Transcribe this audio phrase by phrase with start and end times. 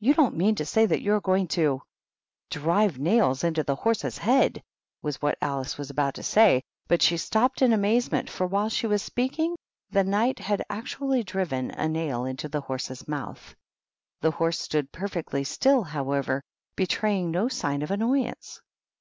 [0.00, 1.82] "You don't mean to say that you are going to
[2.50, 4.60] ""drive nails into the horse's head,"
[5.02, 8.88] was what Alice was about to say, but she stopped in amazement, for while she
[8.88, 9.54] was speaking,
[9.88, 13.54] the Knight had actually driven a nail into his horse's mouth.
[14.20, 16.42] The horse stood perfectly still, however,
[16.74, 18.60] betraying no sign of annoyance.